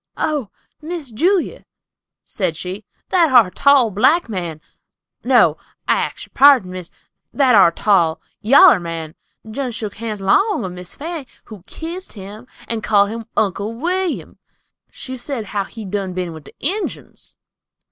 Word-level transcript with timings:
"Oh, 0.17 0.49
Miss 0.81 1.11
Julia!" 1.11 1.63
said 2.25 2.55
she, 2.55 2.85
"that 3.09 3.31
ar' 3.31 3.51
tall, 3.51 3.91
black 3.91 4.27
man—no, 4.29 5.57
I 5.87 5.93
ax 5.93 6.25
yer 6.25 6.31
pardon, 6.33 6.71
miss—that 6.71 7.53
ar' 7.53 7.71
tall, 7.71 8.19
yaller 8.41 8.79
man, 8.79 9.13
done 9.47 9.71
shook 9.71 9.97
hands 9.97 10.19
'long 10.19 10.63
of 10.63 10.71
Miss 10.71 10.95
Fanny, 10.95 11.27
who 11.43 11.61
kissed 11.67 12.13
him, 12.13 12.47
and 12.67 12.81
called 12.81 13.09
him 13.11 13.27
Uncle 13.37 13.75
William. 13.75 14.39
She 14.91 15.15
said 15.17 15.45
how 15.53 15.65
he 15.65 15.85
done 15.85 16.13
been 16.13 16.33
with 16.33 16.45
the 16.45 16.55
Injuns." 16.59 17.37